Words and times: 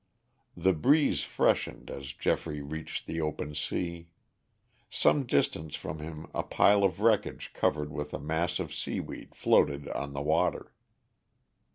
The 0.57 0.73
breeze 0.73 1.21
freshened 1.21 1.91
as 1.91 2.11
Geoffrey 2.11 2.59
reached 2.59 3.05
the 3.05 3.21
open 3.21 3.53
sea. 3.53 4.07
Some 4.89 5.27
distance 5.27 5.75
from 5.75 5.99
him 5.99 6.25
a 6.33 6.41
pile 6.41 6.83
of 6.83 7.01
wreckage 7.01 7.53
covered 7.53 7.91
with 7.91 8.11
a 8.11 8.19
mass 8.19 8.59
of 8.59 8.73
seaweed 8.73 9.35
floated 9.35 9.87
on 9.89 10.13
the 10.13 10.21
water. 10.23 10.73